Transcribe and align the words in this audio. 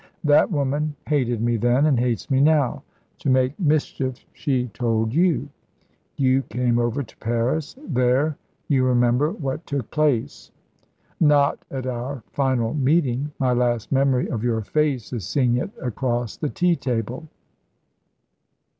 That 0.23 0.49
woman 0.49 0.95
hated 1.05 1.41
me 1.43 1.57
then, 1.57 1.85
and 1.85 1.99
hates 1.99 2.31
me 2.31 2.39
now. 2.41 2.81
To 3.19 3.29
make 3.29 3.59
mischief 3.59 4.25
she 4.33 4.69
told 4.69 5.13
you. 5.13 5.49
You 6.15 6.41
came 6.41 6.79
over 6.79 7.03
to 7.03 7.17
Paris. 7.17 7.75
There, 7.87 8.35
you 8.67 8.83
remember 8.83 9.31
what 9.31 9.67
took 9.67 9.91
place." 9.91 10.49
"Not 11.19 11.63
at 11.69 11.85
our 11.85 12.23
final 12.31 12.73
meeting. 12.73 13.31
My 13.37 13.53
last 13.53 13.91
memory 13.91 14.27
of 14.27 14.43
your 14.43 14.61
face 14.63 15.13
is 15.13 15.27
seeing 15.27 15.57
it 15.57 15.69
across 15.79 16.35
the 16.35 16.49
tea 16.49 16.75
table." 16.75 17.27